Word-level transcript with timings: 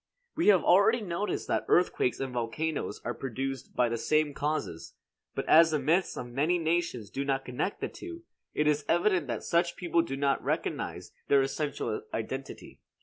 We 0.35 0.47
have 0.47 0.63
already 0.63 1.01
noticed 1.01 1.47
that 1.47 1.65
earthquakes 1.67 2.19
and 2.19 2.33
volcanoes 2.33 2.99
are 3.05 3.13
produced 3.13 3.75
by 3.75 3.87
the 3.87 3.99
same 3.99 4.33
causes; 4.33 4.95
but 5.35 5.45
as 5.47 5.69
the 5.69 5.77
myths 5.77 6.17
of 6.17 6.25
many 6.25 6.57
nations 6.57 7.11
do 7.11 7.23
not 7.23 7.45
connect 7.45 7.81
the 7.81 7.87
two, 7.87 8.23
it 8.55 8.65
is 8.65 8.83
evident 8.89 9.27
that 9.27 9.43
such 9.43 9.75
people 9.75 10.01
did 10.01 10.17
not 10.17 10.43
recognize 10.43 11.11
their 11.27 11.43
essential 11.43 12.01
identity. 12.15 12.79